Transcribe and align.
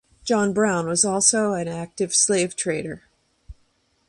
John 0.23 0.51
Brown 0.51 0.87
was 0.87 1.05
also 1.05 1.53
an 1.53 1.67
active 1.67 2.15
slave 2.15 2.55
trader. 2.55 3.03